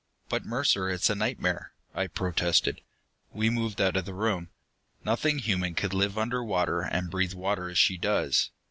[0.29, 2.81] "But, Mercer, it's a nightmare!" I protested.
[3.31, 4.49] We moved out of the room.
[5.05, 8.49] "Nothing human can live under water and breathe water, as she does!"